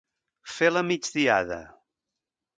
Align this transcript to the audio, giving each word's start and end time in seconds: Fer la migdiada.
Fer 0.53 0.71
la 0.71 0.83
migdiada. 0.87 1.61